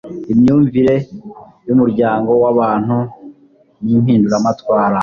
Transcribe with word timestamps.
imyumvire 0.33 0.95
y'umuryango 1.67 2.31
w'abantu 2.43 2.97
n'impinduramatwara 3.83 4.99